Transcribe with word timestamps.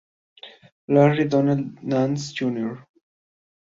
Larry 0.87 1.25
Donnell 1.25 1.75
Nance, 1.83 2.33
Jr. 2.33 2.75